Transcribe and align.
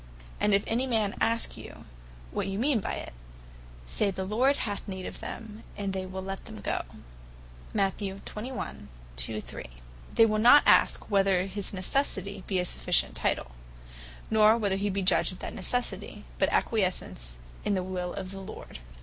And 0.39 0.51
if 0.55 0.63
any 0.65 0.87
man 0.87 1.13
ask 1.21 1.55
you, 1.55 1.85
what 2.31 2.47
you 2.47 2.57
mean 2.57 2.79
by 2.79 2.93
it, 2.93 3.13
Say 3.85 4.09
the 4.09 4.25
Lord 4.25 4.55
hath 4.55 4.87
need 4.87 5.05
of 5.05 5.19
them: 5.19 5.61
And 5.77 5.93
they 5.93 6.07
will 6.07 6.23
let 6.23 6.45
them 6.45 6.59
go." 6.59 6.81
They 9.23 10.25
will 10.25 10.39
not 10.39 10.63
ask 10.65 11.11
whether 11.11 11.45
his 11.45 11.71
necessity 11.71 12.43
be 12.47 12.57
a 12.57 12.65
sufficient 12.65 13.15
title; 13.15 13.51
nor 14.31 14.57
whether 14.57 14.77
he 14.77 14.89
be 14.89 15.03
judge 15.03 15.31
of 15.31 15.37
that 15.37 15.53
necessity; 15.53 16.25
but 16.39 16.49
acquiesce 16.51 17.03
in 17.63 17.75
the 17.75 17.83
will 17.83 18.15
of 18.15 18.31
the 18.31 18.41
Lord. 18.41 18.79